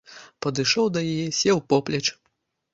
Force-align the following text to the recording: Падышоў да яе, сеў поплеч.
Падышоў 0.45 0.89
да 0.95 1.05
яе, 1.11 1.27
сеў 1.43 1.63
поплеч. 1.75 2.05